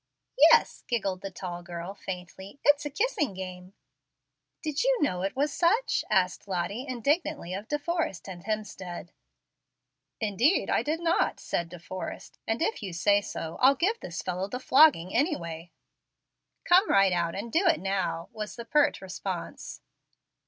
[0.51, 3.73] "Yes," giggled the tall girl, faintly; "it's a kissing game."
[4.63, 9.11] "Did you know it was such?" asked Lottie, indignantly, of De Forrest and Hemstead.
[10.19, 14.23] "Indeed I did not," said De Forrest; "and if you say so I'll give this
[14.23, 15.69] fellow the flogging, anyway."
[16.63, 19.81] "Come right out, and do it now," was the pert response.